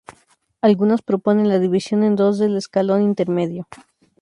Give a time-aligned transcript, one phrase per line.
[0.63, 3.67] Algunas proponen la división en dos del escalón intermedio.